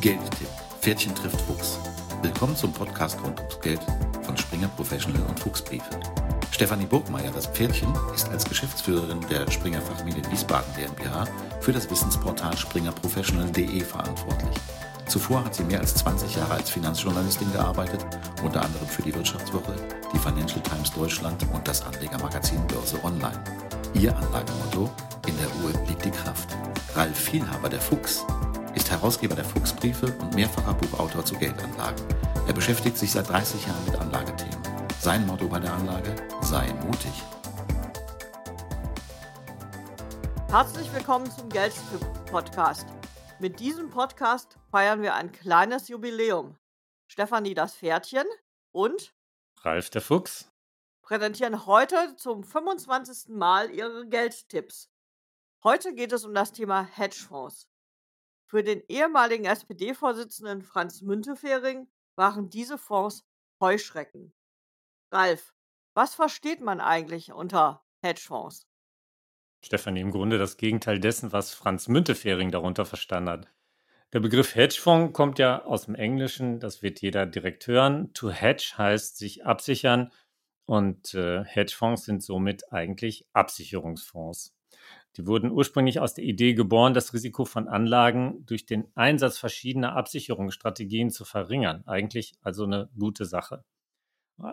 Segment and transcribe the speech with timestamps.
[0.00, 0.48] Geldtipp.
[0.80, 1.78] Pferdchen trifft Fuchs.
[2.22, 3.80] Willkommen zum Podcast rund ums Geld
[4.22, 5.88] von Springer Professional und Fuchsbriefe.
[6.50, 11.26] Stefanie Burgmeier, das Pferdchen, ist als Geschäftsführerin der Springer Fachmedien Wiesbaden GmbH
[11.60, 14.56] für das Wissensportal springerprofessional.de verantwortlich.
[15.06, 18.04] Zuvor hat sie mehr als 20 Jahre als Finanzjournalistin gearbeitet,
[18.44, 19.74] unter anderem für die Wirtschaftswoche,
[20.12, 23.42] die Financial Times Deutschland und das Anlegermagazin Börse Online.
[23.94, 24.90] Ihr Anlagemotto:
[25.26, 26.54] In der Uhr liegt die Kraft.
[26.94, 28.24] Ralf Vielhaber, der Fuchs,
[28.86, 32.06] ist Herausgeber der Fuchsbriefe und mehrfacher Buchautor zu Geldanlagen.
[32.46, 34.62] Er beschäftigt sich seit 30 Jahren mit Anlagethemen.
[35.00, 37.10] Sein Motto bei der Anlage: Sei mutig.
[40.48, 42.86] Herzlich willkommen zum Geldtipp-Podcast.
[43.40, 46.56] Mit diesem Podcast feiern wir ein kleines Jubiläum.
[47.08, 48.26] Stefanie das Pferdchen
[48.70, 49.16] und
[49.62, 50.48] Ralf der Fuchs
[51.02, 53.34] präsentieren heute zum 25.
[53.34, 54.88] Mal ihre Geldtipps.
[55.64, 57.66] Heute geht es um das Thema Hedgefonds.
[58.48, 63.26] Für den ehemaligen SPD-Vorsitzenden Franz Müntefering waren diese Fonds
[63.60, 64.32] Heuschrecken.
[65.10, 65.52] Ralf,
[65.94, 68.68] was versteht man eigentlich unter Hedgefonds?
[69.64, 73.48] Stefanie, im Grunde das Gegenteil dessen, was Franz Müntefering darunter verstanden hat.
[74.12, 78.12] Der Begriff Hedgefonds kommt ja aus dem Englischen, das wird jeder direkt hören.
[78.12, 80.12] To hedge heißt sich absichern
[80.66, 84.54] und äh, Hedgefonds sind somit eigentlich Absicherungsfonds.
[85.16, 89.96] Die wurden ursprünglich aus der Idee geboren, das Risiko von Anlagen durch den Einsatz verschiedener
[89.96, 91.82] Absicherungsstrategien zu verringern.
[91.86, 93.64] Eigentlich also eine gute Sache.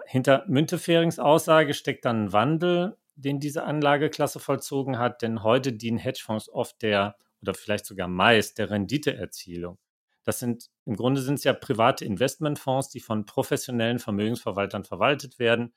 [0.06, 5.97] Hinter Münteferings Aussage steckt dann ein Wandel, den diese Anlageklasse vollzogen hat, denn heute dienen
[5.97, 9.78] Hedgefonds oft der oder vielleicht sogar meist der Renditeerzielung.
[10.23, 15.73] Das sind im Grunde sind es ja private Investmentfonds, die von professionellen Vermögensverwaltern verwaltet werden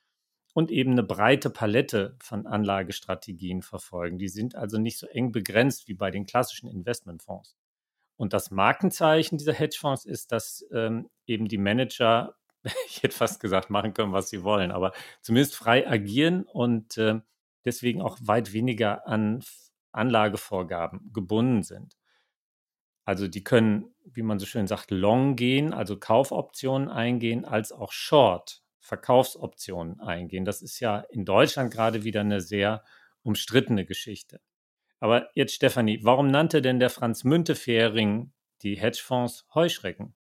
[0.56, 4.16] und eben eine breite Palette von Anlagestrategien verfolgen.
[4.16, 7.58] Die sind also nicht so eng begrenzt wie bei den klassischen Investmentfonds.
[8.16, 12.36] Und das Markenzeichen dieser Hedgefonds ist, dass ähm, eben die Manager,
[12.88, 17.20] ich hätte fast gesagt, machen können, was sie wollen, aber zumindest frei agieren und äh,
[17.66, 19.45] deswegen auch weit weniger an
[19.92, 21.98] Anlagevorgaben gebunden sind.
[23.05, 27.92] Also die können, wie man so schön sagt, long gehen, also Kaufoptionen eingehen, als auch
[27.92, 30.45] short, Verkaufsoptionen eingehen.
[30.45, 32.85] Das ist ja in Deutschland gerade wieder eine sehr
[33.23, 34.41] umstrittene Geschichte.
[35.01, 38.33] Aber jetzt, Stefanie, warum nannte denn der Franz Müntefering
[38.63, 40.14] die Hedgefonds Heuschrecken?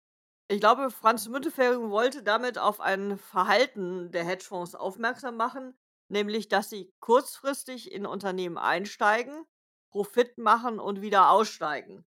[0.48, 5.78] Ich glaube, Franz Müntefering wollte damit auf ein Verhalten der Hedgefonds aufmerksam machen,
[6.08, 9.46] nämlich dass sie kurzfristig in Unternehmen einsteigen,
[9.92, 12.04] Profit machen und wieder aussteigen.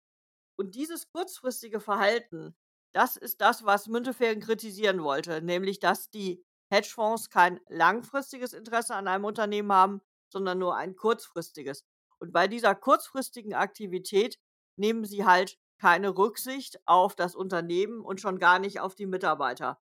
[0.56, 2.56] Und dieses kurzfristige Verhalten
[2.94, 9.08] das ist das, was Müntefering kritisieren wollte, nämlich dass die Hedgefonds kein langfristiges Interesse an
[9.08, 11.86] einem Unternehmen haben, sondern nur ein kurzfristiges.
[12.20, 14.40] Und bei dieser kurzfristigen Aktivität
[14.78, 19.82] nehmen sie halt keine Rücksicht auf das Unternehmen und schon gar nicht auf die Mitarbeiter.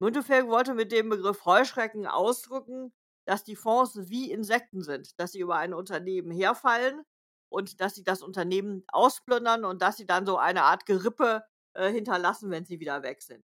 [0.00, 2.92] Müntefering wollte mit dem Begriff Heuschrecken ausdrücken,
[3.26, 7.02] dass die Fonds wie Insekten sind, dass sie über ein Unternehmen herfallen
[7.50, 11.90] und dass sie das Unternehmen ausplündern und dass sie dann so eine Art Gerippe äh,
[11.90, 13.44] hinterlassen, wenn sie wieder weg sind.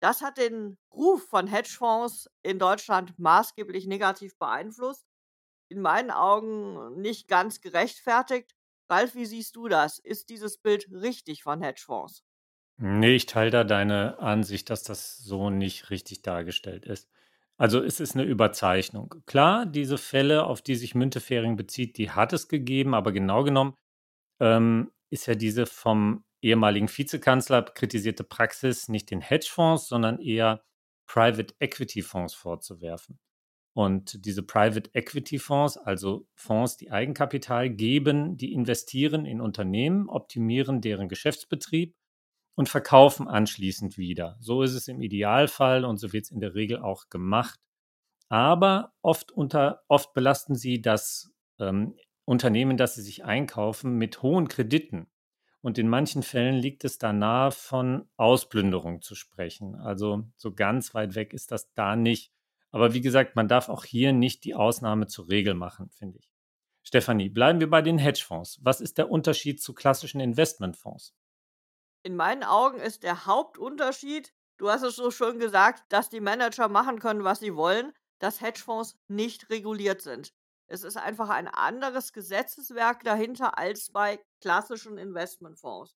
[0.00, 5.06] Das hat den Ruf von Hedgefonds in Deutschland maßgeblich negativ beeinflusst.
[5.70, 8.54] In meinen Augen nicht ganz gerechtfertigt.
[8.88, 9.98] Ralf, wie siehst du das?
[9.98, 12.22] Ist dieses Bild richtig von Hedgefonds?
[12.80, 17.10] Nee, ich teile da deine Ansicht, dass das so nicht richtig dargestellt ist.
[17.56, 19.16] Also es ist eine Überzeichnung.
[19.26, 23.74] Klar, diese Fälle, auf die sich Müntefering bezieht, die hat es gegeben, aber genau genommen
[24.40, 30.62] ähm, ist ja diese vom ehemaligen Vizekanzler kritisierte Praxis nicht den Hedgefonds, sondern eher
[31.06, 33.18] Private Equity Fonds vorzuwerfen.
[33.74, 40.80] Und diese Private Equity Fonds, also Fonds, die Eigenkapital geben, die investieren in Unternehmen, optimieren
[40.80, 41.94] deren Geschäftsbetrieb
[42.56, 44.36] und verkaufen anschließend wieder.
[44.40, 47.60] So ist es im Idealfall und so wird es in der Regel auch gemacht.
[48.28, 51.94] Aber oft, unter, oft belasten sie das ähm,
[52.24, 55.06] Unternehmen, das sie sich einkaufen, mit hohen Krediten.
[55.68, 59.74] Und in manchen Fällen liegt es da nahe, von Ausplünderung zu sprechen.
[59.74, 62.32] Also so ganz weit weg ist das da nicht.
[62.70, 66.30] Aber wie gesagt, man darf auch hier nicht die Ausnahme zur Regel machen, finde ich.
[66.82, 68.60] Stefanie, bleiben wir bei den Hedgefonds.
[68.62, 71.14] Was ist der Unterschied zu klassischen Investmentfonds?
[72.02, 76.68] In meinen Augen ist der Hauptunterschied, du hast es so schön gesagt, dass die Manager
[76.68, 80.32] machen können, was sie wollen, dass Hedgefonds nicht reguliert sind.
[80.70, 85.96] Es ist einfach ein anderes Gesetzeswerk dahinter als bei klassischen Investmentfonds.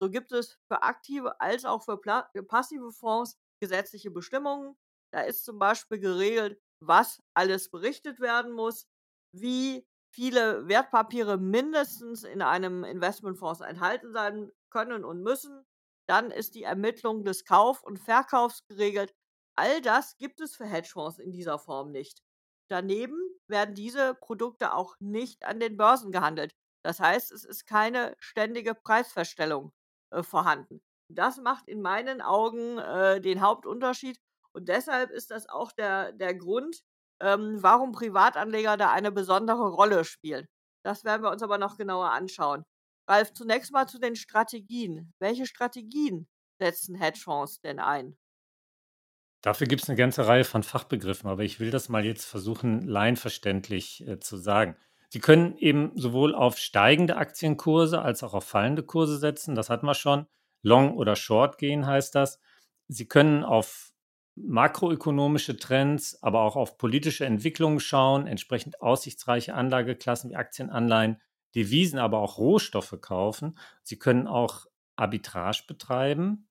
[0.00, 4.76] So gibt es für aktive als auch für, passive Fonds gesetzliche Bestimmungen.
[5.12, 8.86] Da ist zum Beispiel geregelt, was alles berichtet werden muss,
[9.32, 15.64] wie viele Wertpapiere mindestens in einem Investmentfonds enthalten sein können und müssen,
[16.08, 19.14] dann ist die Ermittlung des Kauf und Verkaufs geregelt.
[19.56, 22.22] All das gibt es für Hedgefonds in dieser Form nicht.
[22.72, 26.54] Daneben werden diese Produkte auch nicht an den Börsen gehandelt.
[26.82, 29.74] Das heißt, es ist keine ständige Preisverstellung
[30.10, 30.80] äh, vorhanden.
[31.10, 34.18] Das macht in meinen Augen äh, den Hauptunterschied
[34.54, 36.82] und deshalb ist das auch der, der Grund,
[37.20, 40.48] ähm, warum Privatanleger da eine besondere Rolle spielen.
[40.82, 42.64] Das werden wir uns aber noch genauer anschauen.
[43.06, 45.12] Ralf, zunächst mal zu den Strategien.
[45.18, 46.26] Welche Strategien
[46.58, 48.16] setzen Hedgefonds denn ein?
[49.42, 52.82] Dafür gibt es eine ganze Reihe von Fachbegriffen, aber ich will das mal jetzt versuchen,
[52.82, 54.76] laienverständlich äh, zu sagen.
[55.08, 59.54] Sie können eben sowohl auf steigende Aktienkurse als auch auf fallende Kurse setzen.
[59.54, 60.26] Das hatten wir schon.
[60.62, 62.40] Long oder Short gehen heißt das.
[62.88, 63.92] Sie können auf
[64.36, 71.20] makroökonomische Trends, aber auch auf politische Entwicklungen schauen, entsprechend aussichtsreiche Anlageklassen wie Aktienanleihen,
[71.54, 73.58] Devisen, aber auch Rohstoffe kaufen.
[73.82, 74.66] Sie können auch
[74.96, 76.48] Arbitrage betreiben,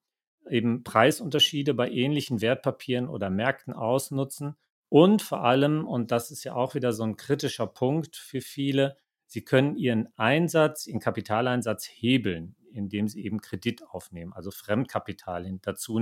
[0.50, 4.56] eben Preisunterschiede bei ähnlichen Wertpapieren oder Märkten ausnutzen
[4.92, 8.98] und vor allem, und das ist ja auch wieder so ein kritischer Punkt für viele,
[9.26, 16.02] sie können ihren Einsatz, ihren Kapitaleinsatz hebeln, indem sie eben Kredit aufnehmen, also Fremdkapital dazu.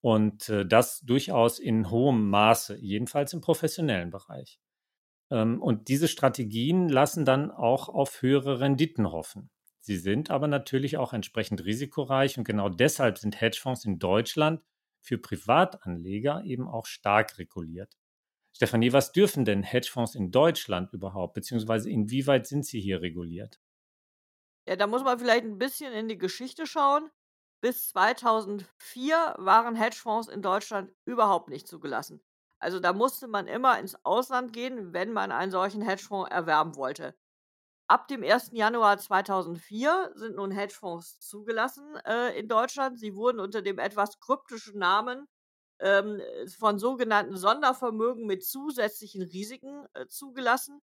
[0.00, 4.60] Und äh, das durchaus in hohem Maße, jedenfalls im professionellen Bereich.
[5.28, 9.50] Ähm, und diese Strategien lassen dann auch auf höhere Renditen hoffen.
[9.80, 14.62] Sie sind aber natürlich auch entsprechend risikoreich und genau deshalb sind Hedgefonds in Deutschland
[15.00, 17.96] für Privatanleger eben auch stark reguliert.
[18.52, 23.60] Stefanie, was dürfen denn Hedgefonds in Deutschland überhaupt, beziehungsweise inwieweit sind sie hier reguliert?
[24.66, 27.10] Ja, da muss man vielleicht ein bisschen in die Geschichte schauen.
[27.60, 32.22] Bis 2004 waren Hedgefonds in Deutschland überhaupt nicht zugelassen.
[32.58, 37.14] Also da musste man immer ins Ausland gehen, wenn man einen solchen Hedgefonds erwerben wollte.
[37.90, 38.50] Ab dem 1.
[38.52, 43.00] Januar 2004 sind nun Hedgefonds zugelassen äh, in Deutschland.
[43.00, 45.26] Sie wurden unter dem etwas kryptischen Namen
[45.80, 46.20] ähm,
[46.56, 50.80] von sogenannten Sondervermögen mit zusätzlichen Risiken äh, zugelassen.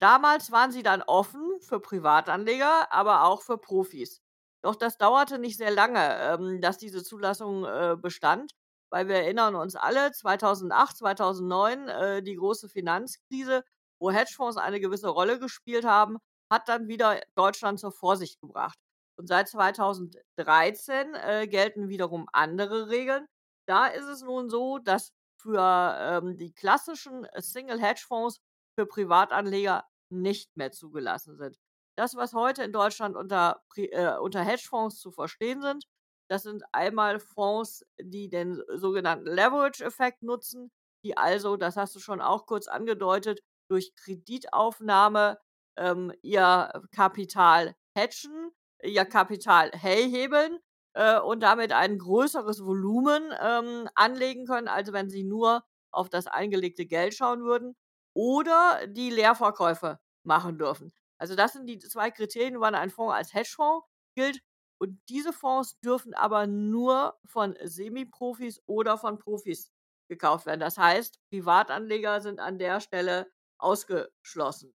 [0.00, 4.22] Damals waren sie dann offen für Privatanleger, aber auch für Profis.
[4.62, 8.52] Doch das dauerte nicht sehr lange, ähm, dass diese Zulassung äh, bestand,
[8.90, 13.64] weil wir erinnern uns alle, 2008, 2009, äh, die große Finanzkrise,
[13.98, 16.18] wo Hedgefonds eine gewisse Rolle gespielt haben,
[16.50, 18.78] hat dann wieder Deutschland zur Vorsicht gebracht.
[19.18, 23.26] Und seit 2013 äh, gelten wiederum andere Regeln.
[23.66, 28.40] Da ist es nun so, dass für ähm, die klassischen Single-Hedgefonds
[28.78, 31.56] für Privatanleger nicht mehr zugelassen sind.
[31.96, 35.84] Das, was heute in Deutschland unter, äh, unter Hedgefonds zu verstehen sind,
[36.28, 40.70] das sind einmal Fonds, die den sogenannten Leverage-Effekt nutzen,
[41.04, 43.40] die also, das hast du schon auch kurz angedeutet,
[43.70, 45.38] durch Kreditaufnahme
[45.76, 48.50] ähm, ihr Kapital hedgen,
[48.82, 50.58] ihr Kapital hellhebeln
[50.94, 56.26] äh, und damit ein größeres Volumen ähm, anlegen können, als wenn sie nur auf das
[56.26, 57.76] eingelegte Geld schauen würden
[58.14, 60.92] oder die Leerverkäufe machen dürfen.
[61.18, 64.40] Also das sind die zwei Kriterien, wann ein Fonds als Hedgefonds gilt.
[64.78, 69.72] Und diese Fonds dürfen aber nur von Semi-Profis oder von Profis
[70.08, 70.60] gekauft werden.
[70.60, 73.26] Das heißt, Privatanleger sind an der Stelle
[73.58, 74.74] ausgeschlossen.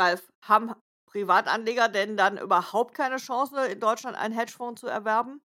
[0.00, 0.72] Ralf, haben
[1.06, 5.42] Privatanleger denn dann überhaupt keine Chance, in Deutschland einen Hedgefonds zu erwerben?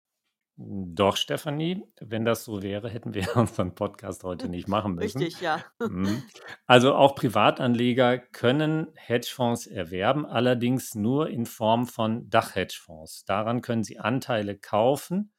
[0.58, 5.20] Doch, Stefanie, wenn das so wäre, hätten wir unseren Podcast heute nicht machen müssen.
[5.20, 5.64] Richtig, ja.
[5.80, 6.24] Mhm.
[6.68, 13.26] Also auch Privatanleger können Hedgefonds erwerben, allerdings nur in Form von Dachhedgefonds.
[13.26, 15.34] Daran können sie Anteile kaufen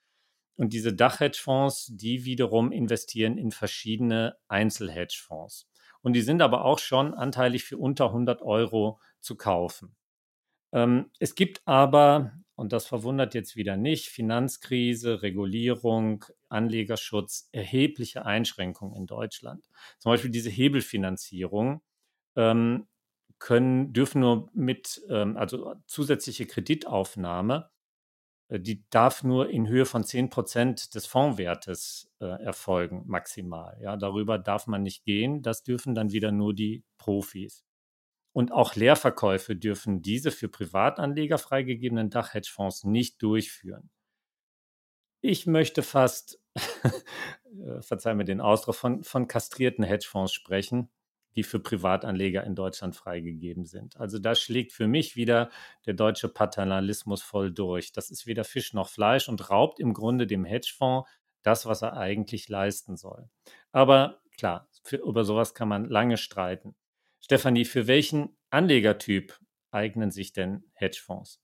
[0.57, 5.69] und diese Dachhedgefonds, die wiederum investieren in verschiedene Einzelhedgefonds.
[6.03, 9.95] Und die sind aber auch schon anteilig für unter 100 Euro zu kaufen.
[10.73, 12.33] Ähm, es gibt aber
[12.63, 19.65] und das verwundert jetzt wieder nicht, Finanzkrise, Regulierung, Anlegerschutz, erhebliche Einschränkungen in Deutschland.
[19.99, 21.83] Zum Beispiel diese Hebelfinanzierung
[22.37, 22.87] ähm,
[23.41, 27.71] können, dürfen nur mit, ähm, also zusätzliche Kreditaufnahme,
[28.59, 33.79] die darf nur in Höhe von 10 Prozent des Fondswertes äh, erfolgen, maximal.
[33.81, 35.43] Ja, darüber darf man nicht gehen.
[35.43, 37.65] Das dürfen dann wieder nur die Profis.
[38.33, 43.91] Und auch Leerverkäufe dürfen diese für Privatanleger freigegebenen Dachhedgefonds nicht durchführen.
[45.21, 50.91] Ich möchte fast, äh, verzeih mir den Ausdruck, von, von kastrierten Hedgefonds sprechen,
[51.37, 53.97] die für Privatanleger in Deutschland freigegeben sind.
[53.97, 55.51] Also da schlägt für mich wieder
[55.87, 57.93] der deutsche Paternalismus voll durch.
[57.93, 61.09] Das ist weder Fisch noch Fleisch und raubt im Grunde dem Hedgefonds
[61.43, 63.29] das, was er eigentlich leisten soll.
[63.73, 66.75] Aber klar, für, über sowas kann man lange streiten.
[67.21, 69.39] Stefanie, für welchen Anlegertyp
[69.71, 71.41] eignen sich denn Hedgefonds?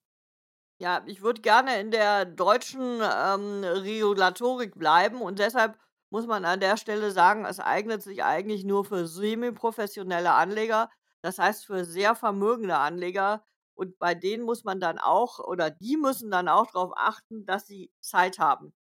[0.80, 5.76] Ja, ich würde gerne in der deutschen, ähm, Regulatorik bleiben und deshalb
[6.10, 10.90] muss man an der Stelle sagen, es eignet sich eigentlich nur für semiprofessionelle Anleger,
[11.22, 15.96] das heißt für sehr vermögende Anleger und bei denen muss man dann auch oder die
[15.96, 18.72] müssen dann auch darauf achten, dass sie Zeit haben.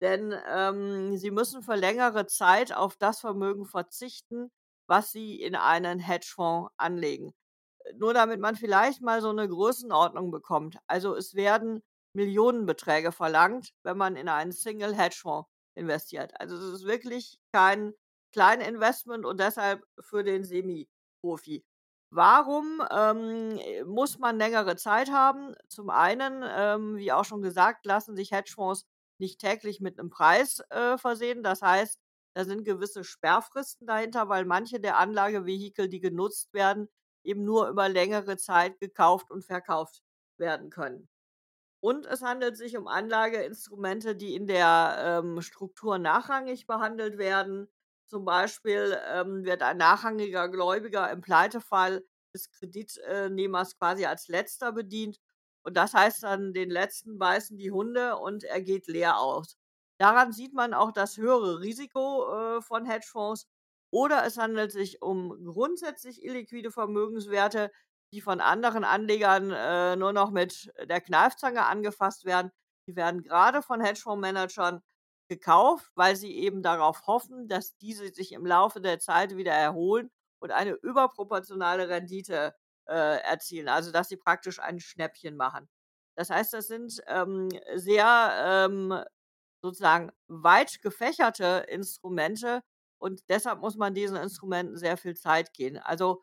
[0.00, 4.50] Denn, ähm, sie müssen für längere Zeit auf das Vermögen verzichten,
[4.88, 7.34] was sie in einen Hedgefonds anlegen.
[7.96, 10.78] Nur damit man vielleicht mal so 'ne Größenordnung bekommt.
[10.88, 11.82] Also, es werden
[12.14, 16.32] Millionenbeträge verlangt, wenn man in einen Single Hedgefonds investiert.
[16.40, 17.94] Also, das ist wirklich kein
[18.32, 21.64] Kleininvestment und deshalb für den Semiprofi.
[22.10, 25.54] Warum, ähm, muss man längere Zeit haben?
[25.68, 28.86] Zum einen, ähm, wie auch schon gesagt, lassen sich Hedgefonds
[29.18, 31.42] nicht täglich mit 'nem Preis, äh, versehen.
[31.42, 31.98] Das heißt,
[32.34, 36.88] da sind gewisse Sperrfristen dahinter, weil manche der Anlagevehikel, die genutzt werden,
[37.24, 40.02] eben nur über längere Zeit gekauft und verkauft
[40.38, 41.08] werden können.
[41.80, 47.68] Und es handelt sich um Anlageinstrumente, die in der, ähm, Struktur nachrangig behandelt werden.
[48.06, 52.04] Zum Beispiel, ähm, wird ein nachrangiger Gläubiger im Pleitefall
[52.34, 55.18] des Kredit äh, nehmers quasi als Letzter bedient
[55.62, 59.56] und das heißt dann, den Letzten beißen die Hunde und er geht leer aus.
[59.98, 63.46] Daran sieht man auch das höhere Risiko, äh, von Hedgefonds
[63.90, 67.70] oder es handelt sich um grundsätzlich illiquide Vermögenswerte,
[68.12, 72.50] die von anderen Anlegern, äh, nur noch mit der Kneifzange angefasst werden.
[72.88, 74.80] Die werden grade von Hedgefondsmanagern
[75.28, 80.10] gekauft, weil sie eben darauf hoffen, dass diese sich im Laufe der Zeit wieder erholen
[80.40, 82.54] und eine überproportionale Rendite,
[82.86, 85.68] äh, erzielen, also dass sie praktisch ein Schnäppchen machen.
[86.16, 88.94] Das heißt, das sind, ähm, sehr, ähm,
[89.62, 92.62] sozusagen weit gefächerte Instrumente
[92.98, 95.78] und deshalb muss man diesen Instrumenten sehr viel Zeit geben.
[95.78, 96.22] Also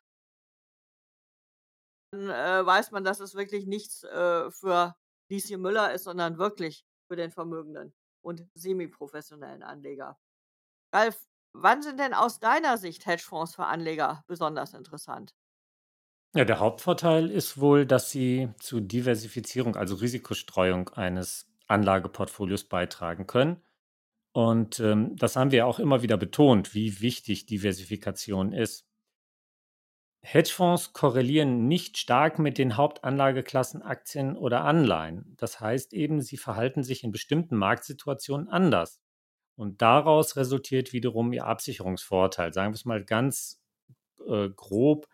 [2.15, 4.95] dann, äh, weiß man, dass es wirklich nichts, äh, für
[5.29, 10.17] Lieschen Müller ist, sondern wirklich für den vermögenden und semiprofessionellen Anleger.
[10.93, 15.35] Ralf, wann sind denn aus deiner Sicht Hedgefonds für Anleger besonders interessant?
[16.35, 23.63] Ja, der Hauptvorteil ist wohl, dass sie zur Diversifizierung, also Risikostreuung eines Anlageportfolios beitragen können.
[24.33, 28.87] Und, ähm, das haben wir auch immer wieder betont, wie wichtig Diversifikation ist.
[30.25, 35.35] Hedgefonds korrelieren nicht stark mit den Hauptanlageklassen Aktien oder Anleihen.
[35.37, 38.99] Das heißt eben, sie verhalten sich in bestimmten Marktsituationen anders.
[39.55, 42.53] Und daraus resultiert wiederum ihr Absicherungsvorteil.
[42.53, 43.61] Sagen wir es mal ganz,
[44.27, 45.07] äh, grob,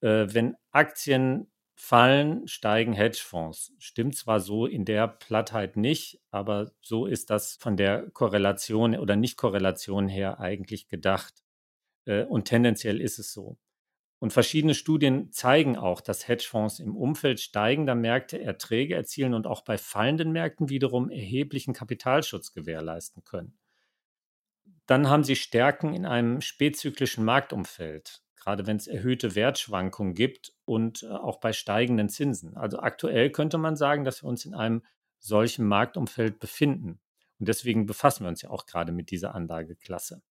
[0.00, 3.72] äh, wenn Aktien fallen, steigen Hedgefonds.
[3.78, 9.16] Stimmt zwar so in der Plattheit nicht, aber so ist das von der Korrelation oder
[9.16, 11.42] Nicht-Korrelation her eigentlich gedacht.
[12.04, 13.56] Äh, und tendenziell ist es so.
[14.20, 19.62] Und verschiedene Studien zeigen auch, dass Hedgefonds im Umfeld steigender Märkte Erträge erzielen und auch
[19.62, 23.56] bei fallenden Märkten wiederum erheblichen Kapitalschutz gewährleisten können.
[24.86, 31.04] Dann haben sie Stärken in einem spätzyklischen Marktumfeld, gerade wenn es erhöhte Wertschwankungen gibt und
[31.04, 32.56] äh, auch bei steigenden Zinsen.
[32.56, 34.82] Also aktuell könnte man sagen, dass wir uns in einem
[35.20, 37.00] solchen Marktumfeld befinden.
[37.38, 40.22] Und deswegen befassen wir uns ja auch gerade mit dieser Anlageklasse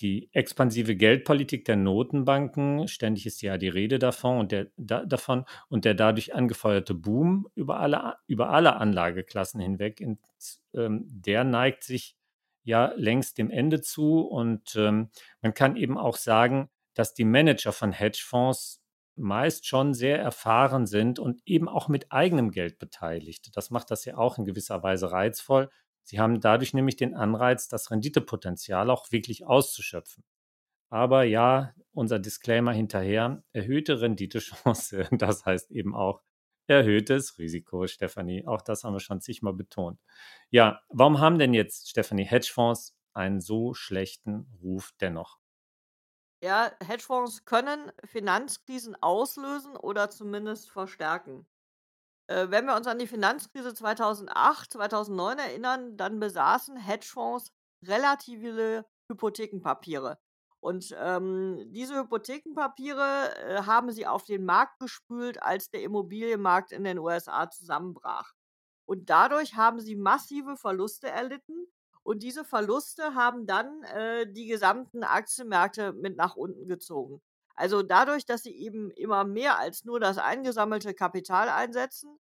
[0.00, 5.44] die expansive Geldpolitik der Notenbanken, ständig ist ja die Rede davon und der, da, davon
[5.68, 10.18] und der dadurch angefeuerte Boom über alle, über alle Anlageklassen hinweg, in,
[10.74, 12.16] ähm, der neigt sich
[12.62, 15.10] ja längst dem Ende zu und ähm,
[15.42, 18.82] man kann eben auch sagen, dass die Manager von Hedgefonds
[19.16, 23.50] meist schon sehr erfahren sind und eben auch mit eigenem Geld beteiligt.
[23.54, 25.70] Das macht das ja auch in gewisser Weise reizvoll,
[26.04, 30.24] Sie haben dadurch nämlich den Anreiz, das Renditepotenzial auch wirklich auszuschöpfen.
[30.90, 36.22] Aber ja, unser Disclaimer hinterher, erhöhte Renditechance, das heißt eben auch
[36.66, 38.46] erhöhtes Risiko, Stefanie.
[38.46, 40.00] Auch das haben wir schon zigmal betont.
[40.50, 45.38] Ja, warum haben denn jetzt, Stefanie, Hedgefonds einen so schlechten Ruf dennoch?
[46.42, 51.46] Ja, Hedgefonds können Finanzkrisen auslösen oder zumindest verstärken.
[52.30, 57.50] Äh, wenn wir uns an die Finanzkrise 2008, 2009 erinnern, dann besaßen Hedgefonds
[57.84, 60.18] relative Hypothekenpapiere.
[60.60, 66.84] Und, ähm, diese Hypothekenpapiere, äh, haben sie auf den Markt gespült, als der Immobilienmarkt in
[66.84, 68.32] den USA zusammenbrach.
[68.86, 71.66] Und dadurch haben sie massive Verluste erlitten
[72.04, 77.20] und diese Verluste haben dann, äh, die gesamten Aktienmärkte mit nach unten gezogen.
[77.60, 82.18] Also dadurch, dass sie eben immer mehr als nur das eingesammelte Kapital einsetzen,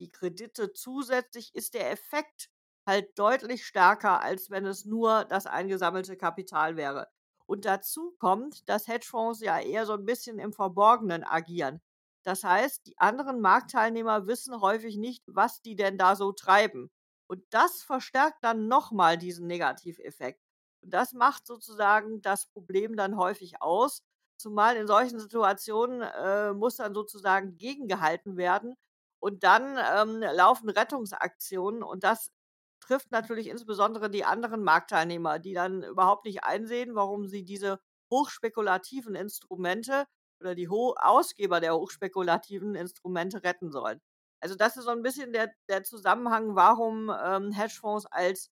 [0.00, 2.50] die Kredite zusätzlich, ist der Effekt
[2.86, 7.08] halt deutlich stärker, als wenn es nur das eingesammelte Kapital wäre.
[7.46, 11.80] Und dazu kommt, dass Hedgefonds ja eher so ein bisschen im Verborgenen agieren.
[12.24, 16.90] Das heißt, die anderen Marktteilnehmer wissen häufig nicht, was die denn da so treiben.
[17.28, 20.40] Und das verstärkt dann nochmal diesen Negativeffekt.
[20.82, 24.02] Und das macht sozusagen das Problem dann häufig aus.
[24.42, 28.74] Zumal in solchen Situationen äh, muss dann sozusagen gegengehalten werden.
[29.20, 31.82] Und dann ähm, laufen Rettungsaktionen.
[31.84, 32.32] Und das
[32.80, 37.78] trifft natürlich insbesondere die anderen Marktteilnehmer, die dann überhaupt nicht einsehen, warum sie diese
[38.10, 40.06] hochspekulativen Instrumente
[40.40, 44.00] oder die Ho Ausgeber der hochspekulativen Instrumente retten sollen.
[44.40, 48.50] Also das ist so ein bisschen der, der Zusammenhang, warum ähm, Hedgefonds als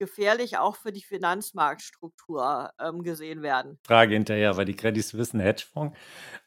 [0.00, 3.78] gefährlich auch für die Finanzmarktstruktur ähm, gesehen werden.
[3.84, 5.96] Frage hinterher, weil die Credit Suisse ein Hedgefonds.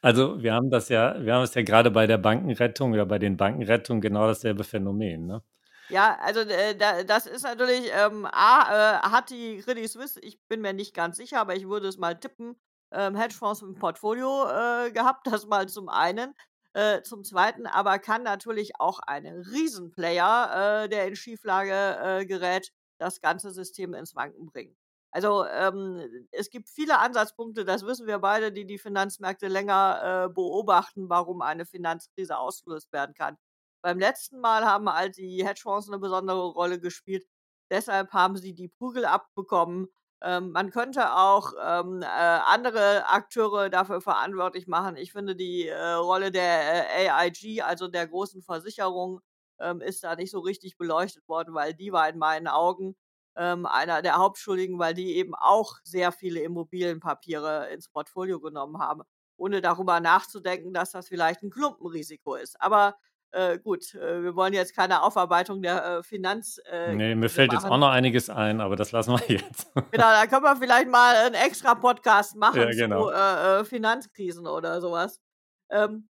[0.02, 3.18] Also wir haben das ja, wir haben es ja gerade bei der Bankenrettung oder bei
[3.18, 5.42] den Bankenrettungen genau dasselbe Phänomen, ne?
[5.88, 10.40] Ja, also äh, da, das ist natürlich, ähm, A, äh, hat die Credit Suisse, ich
[10.48, 12.56] bin mir nicht ganz sicher, aber ich würde es mal tippen,
[12.90, 16.34] ähm, Hedgefonds im Portfolio äh, gehabt, das mal zum einen.
[16.72, 22.72] Äh, zum Zweiten aber kann natürlich auch ein Riesenplayer, äh, der in Schieflage äh, gerät,
[22.98, 24.76] das ganze System ins Wanken bringen.
[25.10, 30.32] Also ähm, es gibt viele Ansatzpunkte, das wissen wir beide, die die Finanzmärkte länger äh,
[30.32, 33.36] beobachten, warum eine Finanzkrise ausgelöst werden kann.
[33.80, 37.26] Beim letzten Mal haben all die Hedgefonds eine besondere Rolle gespielt.
[37.70, 39.88] Deshalb haben sie die Prügel abbekommen.
[40.22, 44.96] Ähm, man könnte auch ähm, äh, andere Akteure dafür verantwortlich machen.
[44.96, 49.20] Ich finde, die äh, Rolle der äh, AIG, also der großen Versicherung,
[49.60, 52.96] ähm, ist da nicht so richtig beleuchtet worden, weil die war in meinen Augen
[53.36, 59.02] ähm, einer der Hauptschuldigen, weil die eben auch sehr viele Immobilienpapiere ins Portfolio genommen haben,
[59.36, 62.60] ohne darüber nachzudenken, dass das vielleicht ein Klumpenrisiko ist.
[62.60, 62.96] Aber
[63.34, 66.60] äh, gut, äh, wir wollen jetzt keine Aufarbeitung der äh, Finanz.
[66.70, 67.64] Äh, nee, mir fällt machen.
[67.64, 69.74] jetzt auch noch einiges ein, aber das lassen wir jetzt.
[69.74, 73.08] genau, da können wir vielleicht mal einen extra Podcast machen ja, genau.
[73.08, 75.20] zu äh, äh, Finanzkrisen oder sowas.
[75.68, 76.08] Ähm,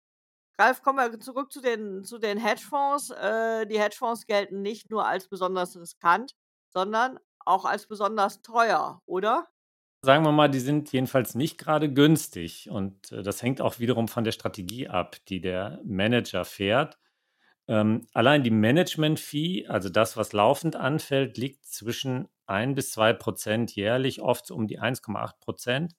[0.59, 3.11] Ralf, kommen wir zurück zu den, zu den Hedgefonds.
[3.11, 6.35] Äh, die Hedgefonds gelten nicht nur als besonders riskant,
[6.71, 9.47] sondern auch als besonders teuer, oder?
[10.03, 12.71] Sagen wir mal, die sind jedenfalls nicht gerade günstig.
[12.71, 16.99] Und das hängt auch wiederum von der Strategie ab, die der Manager fährt.
[17.69, 23.75] Ähm, allein die Management-Fee, also das, was laufend anfällt, liegt zwischen 1 bis 2 Prozent
[23.75, 25.97] jährlich, oft um die 1,8 Prozent.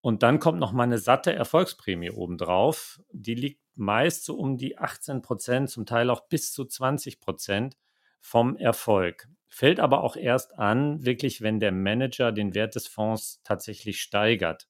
[0.00, 3.00] Und dann kommt noch mal eine satte Erfolgsprämie obendrauf.
[3.12, 7.76] Die liegt meist so um die 18 Prozent, zum Teil auch bis zu 20 Prozent
[8.20, 9.28] vom Erfolg.
[9.48, 14.68] Fällt aber auch erst an, wirklich, wenn der Manager den Wert des Fonds tatsächlich steigert.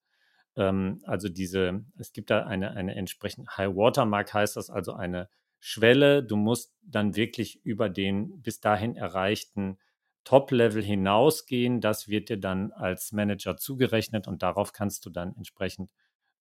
[0.56, 5.28] Ähm, also diese, es gibt da eine, eine entsprechend High Watermark heißt das, also eine
[5.58, 6.22] Schwelle.
[6.22, 9.78] Du musst dann wirklich über den bis dahin erreichten
[10.24, 11.80] Top-Level hinausgehen.
[11.80, 15.92] Das wird dir dann als Manager zugerechnet und darauf kannst du dann entsprechend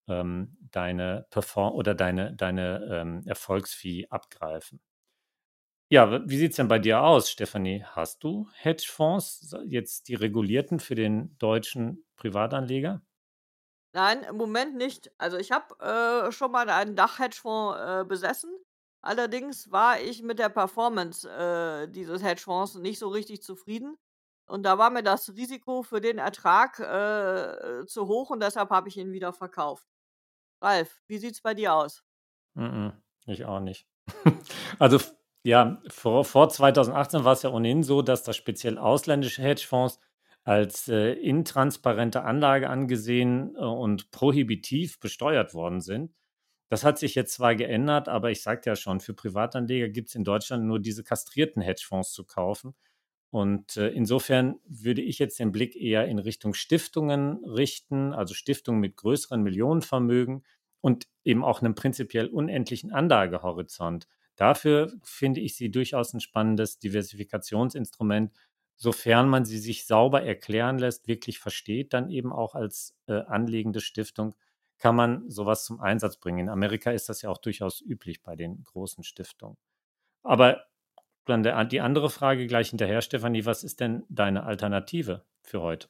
[0.07, 4.81] ähm, deine Perform oder deine, deine ähm, Erfolgsfee abgreifen.
[5.89, 7.83] Ja, wie sieht es denn bei dir aus, Stefanie?
[7.85, 13.01] Hast du Hedgefonds, jetzt die regulierten für den deutschen Privatanleger?
[13.93, 15.11] Nein, im Moment nicht.
[15.17, 15.75] Also ich habe
[16.27, 18.51] äh, schon mal einen Dach-Hedgefonds äh, besessen.
[19.01, 23.97] Allerdings war ich mit der Performance äh, dieses Hedgefonds nicht so richtig zufrieden.
[24.47, 28.89] Und da war mir das Risiko für den Ertrag äh, zu hoch und deshalb habe
[28.89, 29.87] ich ihn wieder verkauft.
[30.61, 32.03] Ralf, wie sieht es bei dir aus?
[33.27, 33.87] Ich auch nicht.
[34.79, 34.99] also
[35.43, 39.99] ja, vor, vor 2018 war es ja ohnehin so, dass das speziell ausländische Hedgefonds
[40.43, 46.13] als äh, intransparente Anlage angesehen äh, und prohibitiv besteuert worden sind.
[46.69, 50.15] Das hat sich jetzt zwar geändert, aber ich sagte ja schon, für Privatanleger gibt es
[50.15, 52.75] in Deutschland nur diese kastrierten Hedgefonds zu kaufen.
[53.35, 58.79] Und äh, insofern würde ich jetzt den Blick eher in Richtung Stiftungen richten, also Stiftungen
[58.79, 60.45] mit größeren Millionenvermögen
[60.79, 64.07] und eben auch einem prinzipiell unendlichen Anlagehorizont.
[64.37, 68.31] Dafür finde ich sie durchaus ein spannendes Diversifikationsinstrument,
[68.77, 73.81] sofern man sie sich sauber erklären lässt, wirklich versteht, dann eben auch als äh, anlegende
[73.81, 74.33] Stiftung
[74.77, 76.39] kann man sowas zum Einsatz bringen.
[76.39, 79.57] In Amerika ist das ja auch durchaus üblich bei den großen Stiftungen.
[80.23, 80.63] Aber
[81.25, 85.89] dann der, die andere Frage gleich hinterher, Stefanie, was ist denn deine Alternative für heute?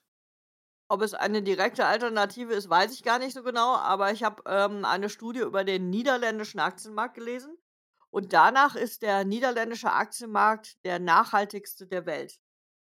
[0.88, 4.44] Ob es eine direkte Alternative ist, weiß ich gar nicht so genau, aber ich habe
[4.46, 7.58] ähm, eine Studie über den niederländischen Aktienmarkt gelesen
[8.12, 12.40] und danach ist der niederländische Aktienmarkt der nachhaltigste der Welt.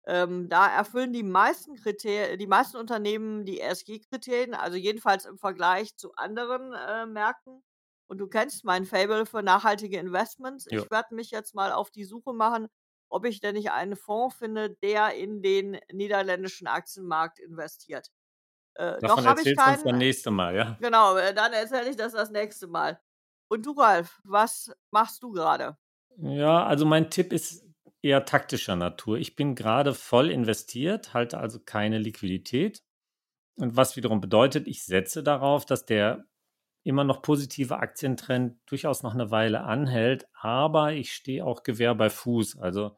[0.08, 5.96] Ähm, da erfüllen die meisten Kriterien, die meisten Unternehmen die ESG-Kriterien, also jedenfalls im Vergleich
[5.98, 7.64] zu anderen äh, Märkten.
[8.08, 10.68] Und du kennst mein Fable für nachhaltige Investments.
[10.70, 10.84] Jo.
[10.84, 12.68] Ich werde mich jetzt mal auf die Suche machen,
[13.10, 18.12] ob ich denn nicht einen Fonds finde, der in den niederländischen Aktienmarkt investiert.
[18.76, 19.76] Äh, Davon noch habe ich keinen.
[19.76, 20.78] Uns das nächste Mal, ja.
[20.82, 23.00] Genau, äh, dann erzähle ich das das nächste Mal.
[23.48, 25.78] Und du, Ralf, was machst du gerade?
[26.18, 27.66] Ja, also mein Tipp ist
[28.02, 29.18] eher taktischer Natur.
[29.18, 32.84] Ich bin gerade voll investiert, halte also keine Liquidität.
[33.58, 36.26] Und was wiederum bedeutet, ich setze darauf, dass der
[36.86, 42.12] immer noch positive Aktientrend durchaus noch eine Weile anhält, aber ich stehe auch Gewehr bei
[42.12, 42.60] Fuß.
[42.60, 42.96] Also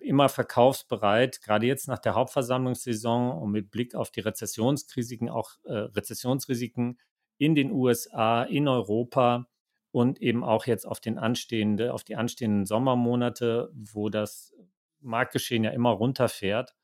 [0.00, 5.72] immer verkaufsbereit, gerade jetzt nach der Hauptversammlungssaison und mit Blick auf die Rezessionsrisiken, auch äh,
[5.72, 6.98] Rezessionsrisiken
[7.38, 9.46] in den USA, in Europa
[9.92, 14.52] und eben auch jetzt auf, den anstehende, auf die anstehenden Sommermonate, wo das
[15.00, 16.74] Marktgeschehen ja immer runterfährt.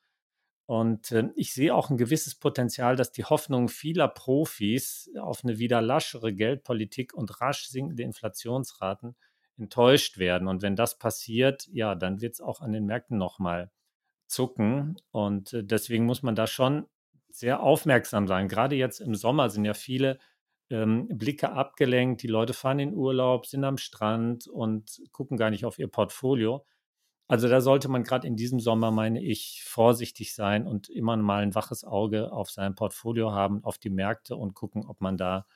[0.68, 5.58] Und äh, ich sehe auch ein gewisses Potenzial, dass die Hoffnung vieler Profis auf eine
[5.58, 9.16] wieder laschere Geldpolitik und rasch sinkende Inflationsraten
[9.56, 10.46] enttäuscht werden.
[10.46, 13.70] Und wenn das passiert, ja, dann wird es auch an den Märkten nochmal
[14.26, 14.96] zucken.
[15.10, 16.84] Und äh, deswegen muss man da schon
[17.30, 18.46] sehr aufmerksam sein.
[18.46, 20.18] Gerade jetzt im Sommer sind ja viele
[20.68, 22.22] ähm, Blicke abgelenkt.
[22.22, 26.66] Die Leute fahren in Urlaub, sind am Strand und gucken gar nicht auf ihr Portfolio.
[27.28, 31.42] Also da sollte man gerade in diesem Sommer, meine ich, vorsichtig sein und immer mal
[31.42, 35.46] ein waches Auge auf sein Portfolio haben, auf die Märkte und gucken, ob man da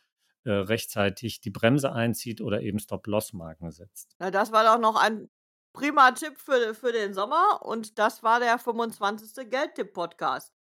[0.44, 4.16] äh, rechtzeitig die Bremse einzieht oder eben Stop-Loss-Marken setzt.
[4.18, 5.30] Na, das war doch noch ein
[5.72, 9.48] prima Tipp für, für den Sommer und das war der 25.
[9.48, 10.52] Geldtipp-Podcast.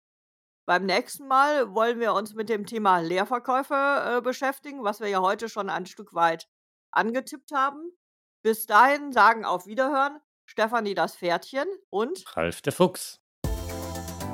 [0.66, 5.20] Beim nächsten Mal wollen wir uns mit dem Thema Leerverkäufe äh, beschäftigen, was wir ja
[5.20, 6.48] heute schon ein Stück weit
[6.92, 7.92] angetippt haben.
[8.44, 10.22] Bis dahin sagen auf Wiederhören
[10.52, 13.22] Stefanie das Pferdchen und Ralf der Fuchs.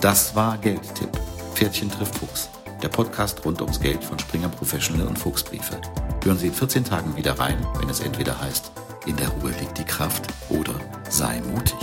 [0.02, 1.16] Das war Geldtipp.
[1.54, 2.50] Pferdchen trifft Fuchs.
[2.82, 5.80] Der Podcast rund ums Geld von Springer Professional und Fuchsbriefe.
[6.24, 8.72] Hören Sie in 14 Tagen wieder rein, wenn es entweder heißt,
[9.06, 10.74] in der Ruhe liegt die Kraft oder
[11.08, 11.78] sei mutig.